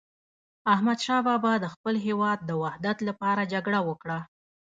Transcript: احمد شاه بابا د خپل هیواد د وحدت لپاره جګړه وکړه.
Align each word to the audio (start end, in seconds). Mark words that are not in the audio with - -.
احمد 0.73 0.99
شاه 1.05 1.21
بابا 1.27 1.53
د 1.59 1.65
خپل 1.73 1.95
هیواد 2.05 2.39
د 2.45 2.51
وحدت 2.61 2.97
لپاره 3.07 3.49
جګړه 3.53 3.79
وکړه. 3.89 4.19